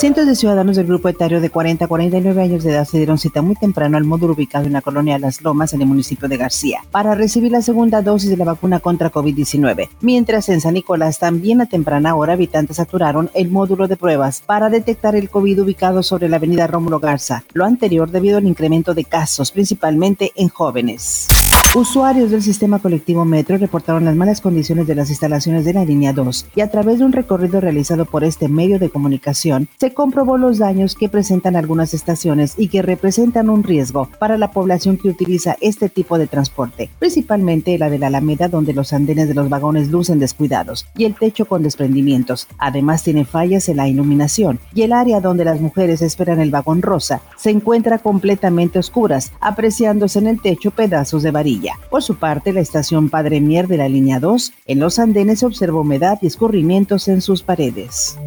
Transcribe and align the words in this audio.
Cientos 0.00 0.24
de 0.24 0.34
ciudadanos 0.34 0.76
del 0.76 0.86
grupo 0.86 1.10
etario 1.10 1.42
de 1.42 1.50
40 1.50 1.84
a 1.84 1.88
49 1.88 2.42
años 2.42 2.64
de 2.64 2.70
edad 2.70 2.86
se 2.86 2.96
dieron 2.96 3.18
cita 3.18 3.42
muy 3.42 3.54
temprano 3.54 3.98
al 3.98 4.04
módulo 4.04 4.32
ubicado 4.32 4.64
en 4.64 4.72
la 4.72 4.80
colonia 4.80 5.18
Las 5.18 5.42
Lomas, 5.42 5.74
en 5.74 5.82
el 5.82 5.88
municipio 5.88 6.26
de 6.26 6.38
García, 6.38 6.82
para 6.90 7.14
recibir 7.14 7.52
la 7.52 7.60
segunda 7.60 8.00
dosis 8.00 8.30
de 8.30 8.38
la 8.38 8.46
vacuna 8.46 8.80
contra 8.80 9.12
COVID-19. 9.12 9.90
Mientras 10.00 10.48
en 10.48 10.62
San 10.62 10.72
Nicolás, 10.72 11.18
también 11.18 11.60
a 11.60 11.66
temprana 11.66 12.16
hora, 12.16 12.32
habitantes 12.32 12.78
saturaron 12.78 13.28
el 13.34 13.50
módulo 13.50 13.88
de 13.88 13.98
pruebas 13.98 14.42
para 14.46 14.70
detectar 14.70 15.16
el 15.16 15.28
COVID 15.28 15.64
ubicado 15.64 16.02
sobre 16.02 16.30
la 16.30 16.36
avenida 16.36 16.66
Rómulo 16.66 16.98
Garza, 16.98 17.44
lo 17.52 17.66
anterior 17.66 18.10
debido 18.10 18.38
al 18.38 18.46
incremento 18.46 18.94
de 18.94 19.04
casos, 19.04 19.50
principalmente 19.50 20.32
en 20.34 20.48
jóvenes. 20.48 21.28
Usuarios 21.72 22.32
del 22.32 22.42
sistema 22.42 22.80
colectivo 22.80 23.24
Metro 23.24 23.56
reportaron 23.56 24.04
las 24.04 24.16
malas 24.16 24.40
condiciones 24.40 24.88
de 24.88 24.96
las 24.96 25.08
instalaciones 25.08 25.64
de 25.64 25.72
la 25.72 25.84
línea 25.84 26.12
2 26.12 26.46
y 26.56 26.62
a 26.62 26.68
través 26.68 26.98
de 26.98 27.04
un 27.04 27.12
recorrido 27.12 27.60
realizado 27.60 28.06
por 28.06 28.24
este 28.24 28.48
medio 28.48 28.80
de 28.80 28.90
comunicación 28.90 29.68
se 29.78 29.94
comprobó 29.94 30.36
los 30.36 30.58
daños 30.58 30.96
que 30.96 31.08
presentan 31.08 31.54
algunas 31.54 31.94
estaciones 31.94 32.54
y 32.56 32.66
que 32.66 32.82
representan 32.82 33.48
un 33.48 33.62
riesgo 33.62 34.08
para 34.18 34.36
la 34.36 34.50
población 34.50 34.96
que 34.96 35.10
utiliza 35.10 35.56
este 35.60 35.88
tipo 35.88 36.18
de 36.18 36.26
transporte, 36.26 36.90
principalmente 36.98 37.78
la 37.78 37.88
de 37.88 38.00
la 38.00 38.08
Alameda 38.08 38.48
donde 38.48 38.72
los 38.72 38.92
andenes 38.92 39.28
de 39.28 39.34
los 39.34 39.48
vagones 39.48 39.92
lucen 39.92 40.18
descuidados 40.18 40.88
y 40.96 41.04
el 41.04 41.14
techo 41.14 41.44
con 41.44 41.62
desprendimientos. 41.62 42.48
Además 42.58 43.04
tiene 43.04 43.24
fallas 43.24 43.68
en 43.68 43.76
la 43.76 43.86
iluminación 43.86 44.58
y 44.74 44.82
el 44.82 44.92
área 44.92 45.20
donde 45.20 45.44
las 45.44 45.60
mujeres 45.60 46.02
esperan 46.02 46.40
el 46.40 46.50
vagón 46.50 46.82
rosa 46.82 47.22
se 47.36 47.50
encuentra 47.50 47.98
completamente 47.98 48.80
oscuras, 48.80 49.30
apreciándose 49.40 50.18
en 50.18 50.26
el 50.26 50.40
techo 50.40 50.72
pedazos 50.72 51.22
de 51.22 51.30
varilla. 51.30 51.59
Por 51.90 52.02
su 52.02 52.16
parte, 52.16 52.52
la 52.52 52.60
estación 52.60 53.10
Padre 53.10 53.40
Mier 53.40 53.66
de 53.68 53.76
la 53.76 53.88
línea 53.88 54.20
2, 54.20 54.52
en 54.66 54.78
los 54.78 54.98
andenes 54.98 55.40
se 55.40 55.46
observa 55.46 55.80
humedad 55.80 56.18
y 56.22 56.26
escurrimientos 56.26 57.08
en 57.08 57.20
sus 57.20 57.42
paredes. 57.42 58.18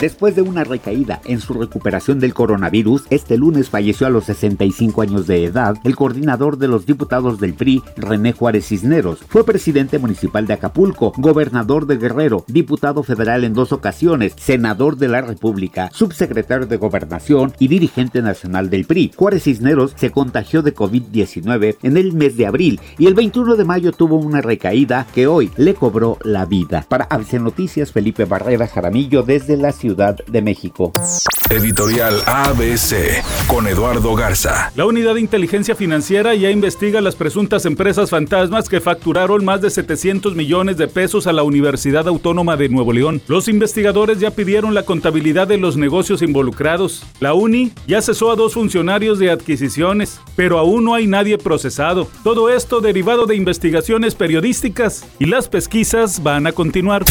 Después 0.00 0.36
de 0.36 0.42
una 0.42 0.62
recaída 0.62 1.20
en 1.24 1.40
su 1.40 1.54
recuperación 1.54 2.20
del 2.20 2.32
coronavirus, 2.32 3.06
este 3.10 3.36
lunes 3.36 3.68
falleció 3.68 4.06
a 4.06 4.10
los 4.10 4.26
65 4.26 5.02
años 5.02 5.26
de 5.26 5.44
edad 5.44 5.76
el 5.82 5.96
coordinador 5.96 6.56
de 6.56 6.68
los 6.68 6.86
diputados 6.86 7.40
del 7.40 7.54
PRI, 7.54 7.82
René 7.96 8.32
Juárez 8.32 8.68
Cisneros. 8.68 9.18
Fue 9.28 9.42
presidente 9.42 9.98
municipal 9.98 10.46
de 10.46 10.54
Acapulco, 10.54 11.12
gobernador 11.16 11.86
de 11.86 11.96
Guerrero, 11.96 12.44
diputado 12.46 13.02
federal 13.02 13.42
en 13.42 13.54
dos 13.54 13.72
ocasiones, 13.72 14.34
senador 14.38 14.98
de 14.98 15.08
la 15.08 15.20
República, 15.20 15.90
subsecretario 15.92 16.68
de 16.68 16.76
Gobernación 16.76 17.52
y 17.58 17.66
dirigente 17.66 18.22
nacional 18.22 18.70
del 18.70 18.84
PRI. 18.84 19.10
Juárez 19.16 19.42
Cisneros 19.42 19.94
se 19.96 20.12
contagió 20.12 20.62
de 20.62 20.76
COVID-19 20.76 21.78
en 21.82 21.96
el 21.96 22.12
mes 22.12 22.36
de 22.36 22.46
abril 22.46 22.80
y 22.98 23.08
el 23.08 23.14
21 23.14 23.56
de 23.56 23.64
mayo 23.64 23.90
tuvo 23.90 24.14
una 24.14 24.42
recaída 24.42 25.08
que 25.12 25.26
hoy 25.26 25.50
le 25.56 25.74
cobró 25.74 26.18
la 26.22 26.44
vida. 26.44 26.86
Para 26.88 27.06
ABC 27.06 27.40
Noticias, 27.40 27.90
Felipe 27.90 28.26
Barrera 28.26 28.68
Jaramillo 28.68 29.24
desde 29.24 29.56
la 29.56 29.72
ciudad 29.72 29.87
Ciudad 29.88 30.18
de 30.26 30.42
México. 30.42 30.92
Editorial 31.50 32.22
ABC 32.26 33.24
con 33.46 33.66
Eduardo 33.66 34.14
Garza. 34.14 34.70
La 34.74 34.84
Unidad 34.84 35.14
de 35.14 35.20
Inteligencia 35.20 35.74
Financiera 35.74 36.34
ya 36.34 36.50
investiga 36.50 37.00
las 37.00 37.16
presuntas 37.16 37.64
empresas 37.64 38.10
fantasmas 38.10 38.68
que 38.68 38.82
facturaron 38.82 39.46
más 39.46 39.62
de 39.62 39.70
700 39.70 40.34
millones 40.34 40.76
de 40.76 40.88
pesos 40.88 41.26
a 41.26 41.32
la 41.32 41.42
Universidad 41.44 42.06
Autónoma 42.06 42.58
de 42.58 42.68
Nuevo 42.68 42.92
León. 42.92 43.22
Los 43.28 43.48
investigadores 43.48 44.20
ya 44.20 44.30
pidieron 44.30 44.74
la 44.74 44.82
contabilidad 44.82 45.48
de 45.48 45.56
los 45.56 45.78
negocios 45.78 46.20
involucrados. 46.20 47.02
La 47.18 47.32
UNI 47.32 47.72
ya 47.86 48.02
cesó 48.02 48.30
a 48.30 48.36
dos 48.36 48.52
funcionarios 48.52 49.18
de 49.18 49.30
adquisiciones, 49.30 50.20
pero 50.36 50.58
aún 50.58 50.84
no 50.84 50.92
hay 50.92 51.06
nadie 51.06 51.38
procesado. 51.38 52.10
Todo 52.24 52.50
esto 52.50 52.82
derivado 52.82 53.24
de 53.24 53.36
investigaciones 53.36 54.14
periodísticas 54.14 55.06
y 55.18 55.24
las 55.24 55.48
pesquisas 55.48 56.22
van 56.22 56.46
a 56.46 56.52
continuar. 56.52 57.06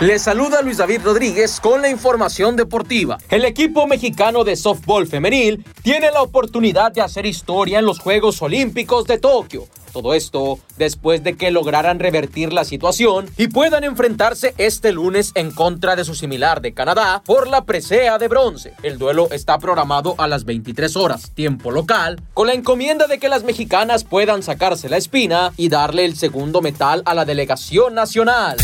Les 0.00 0.22
saluda 0.22 0.62
Luis 0.62 0.78
David 0.78 1.02
Rodríguez 1.04 1.60
con 1.60 1.82
la 1.82 1.90
información 1.90 2.56
deportiva. 2.56 3.18
El 3.28 3.44
mexicano 3.86 4.44
de 4.44 4.56
softball 4.56 5.06
femenil 5.06 5.64
tiene 5.82 6.10
la 6.10 6.22
oportunidad 6.22 6.92
de 6.92 7.00
hacer 7.00 7.26
historia 7.26 7.78
en 7.78 7.86
los 7.86 7.98
Juegos 7.98 8.40
Olímpicos 8.42 9.06
de 9.06 9.18
Tokio. 9.18 9.66
Todo 9.92 10.14
esto 10.14 10.58
después 10.76 11.24
de 11.24 11.36
que 11.36 11.50
lograran 11.50 11.98
revertir 11.98 12.52
la 12.52 12.64
situación 12.64 13.28
y 13.36 13.48
puedan 13.48 13.84
enfrentarse 13.84 14.54
este 14.56 14.92
lunes 14.92 15.32
en 15.34 15.50
contra 15.50 15.96
de 15.96 16.04
su 16.04 16.14
similar 16.14 16.60
de 16.60 16.74
Canadá 16.74 17.22
por 17.26 17.48
la 17.48 17.64
presea 17.64 18.18
de 18.18 18.28
bronce. 18.28 18.74
El 18.82 18.98
duelo 18.98 19.28
está 19.32 19.58
programado 19.58 20.14
a 20.18 20.28
las 20.28 20.44
23 20.44 20.94
horas, 20.96 21.32
tiempo 21.32 21.70
local, 21.70 22.22
con 22.34 22.46
la 22.46 22.54
encomienda 22.54 23.06
de 23.06 23.18
que 23.18 23.28
las 23.28 23.42
mexicanas 23.42 24.04
puedan 24.04 24.42
sacarse 24.42 24.88
la 24.88 24.96
espina 24.96 25.52
y 25.56 25.68
darle 25.68 26.04
el 26.04 26.16
segundo 26.16 26.60
metal 26.60 27.02
a 27.04 27.14
la 27.14 27.24
delegación 27.24 27.94
nacional. 27.94 28.58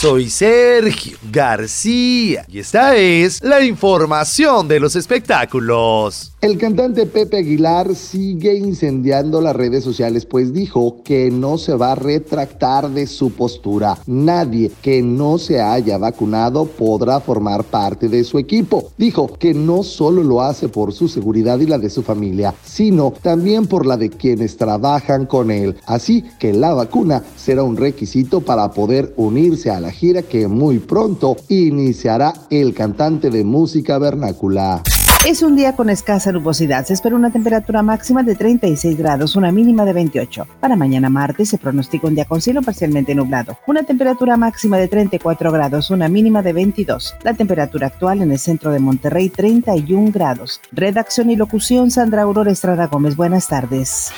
Soy 0.00 0.30
Sergio 0.30 1.18
García 1.30 2.46
y 2.48 2.60
esta 2.60 2.96
es 2.96 3.42
la 3.42 3.62
información 3.62 4.66
de 4.66 4.80
los 4.80 4.96
espectáculos. 4.96 6.29
El 6.42 6.56
cantante 6.56 7.04
Pepe 7.04 7.36
Aguilar 7.36 7.94
sigue 7.94 8.54
incendiando 8.54 9.42
las 9.42 9.54
redes 9.54 9.84
sociales, 9.84 10.24
pues 10.24 10.54
dijo 10.54 11.02
que 11.04 11.30
no 11.30 11.58
se 11.58 11.74
va 11.74 11.92
a 11.92 11.96
retractar 11.96 12.88
de 12.88 13.06
su 13.06 13.32
postura. 13.32 13.98
Nadie 14.06 14.70
que 14.80 15.02
no 15.02 15.36
se 15.36 15.60
haya 15.60 15.98
vacunado 15.98 16.64
podrá 16.64 17.20
formar 17.20 17.64
parte 17.64 18.08
de 18.08 18.24
su 18.24 18.38
equipo. 18.38 18.90
Dijo 18.96 19.34
que 19.38 19.52
no 19.52 19.82
solo 19.82 20.22
lo 20.22 20.40
hace 20.40 20.70
por 20.70 20.94
su 20.94 21.08
seguridad 21.08 21.58
y 21.58 21.66
la 21.66 21.76
de 21.76 21.90
su 21.90 22.02
familia, 22.02 22.54
sino 22.64 23.12
también 23.20 23.66
por 23.66 23.84
la 23.84 23.98
de 23.98 24.08
quienes 24.08 24.56
trabajan 24.56 25.26
con 25.26 25.50
él. 25.50 25.76
Así 25.84 26.24
que 26.38 26.54
la 26.54 26.72
vacuna 26.72 27.22
será 27.36 27.64
un 27.64 27.76
requisito 27.76 28.40
para 28.40 28.70
poder 28.70 29.12
unirse 29.18 29.70
a 29.70 29.78
la 29.78 29.90
gira 29.90 30.22
que 30.22 30.48
muy 30.48 30.78
pronto 30.78 31.36
iniciará 31.50 32.32
el 32.48 32.72
cantante 32.72 33.28
de 33.28 33.44
música 33.44 33.98
vernácula. 33.98 34.82
Es 35.26 35.42
un 35.42 35.54
día 35.54 35.76
con 35.76 35.90
escasa 35.90 36.32
nubosidad. 36.32 36.86
Se 36.86 36.94
espera 36.94 37.14
una 37.14 37.30
temperatura 37.30 37.82
máxima 37.82 38.22
de 38.22 38.34
36 38.34 38.96
grados, 38.96 39.36
una 39.36 39.52
mínima 39.52 39.84
de 39.84 39.92
28. 39.92 40.46
Para 40.60 40.76
mañana 40.76 41.10
martes 41.10 41.50
se 41.50 41.58
pronostica 41.58 42.06
un 42.06 42.14
día 42.14 42.24
con 42.24 42.40
cielo 42.40 42.62
parcialmente 42.62 43.14
nublado. 43.14 43.58
Una 43.66 43.82
temperatura 43.82 44.38
máxima 44.38 44.78
de 44.78 44.88
34 44.88 45.52
grados, 45.52 45.90
una 45.90 46.08
mínima 46.08 46.40
de 46.40 46.54
22. 46.54 47.16
La 47.22 47.34
temperatura 47.34 47.88
actual 47.88 48.22
en 48.22 48.32
el 48.32 48.38
centro 48.38 48.70
de 48.70 48.78
Monterrey 48.78 49.28
31 49.28 50.10
grados. 50.10 50.62
Redacción 50.72 51.30
y 51.30 51.36
locución 51.36 51.90
Sandra 51.90 52.22
Aurora 52.22 52.50
Estrada 52.50 52.86
Gómez. 52.86 53.14
Buenas 53.14 53.46
tardes. 53.46 54.10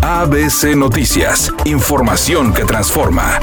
ABC 0.00 0.74
Noticias. 0.76 1.52
Información 1.66 2.54
que 2.54 2.64
transforma. 2.64 3.38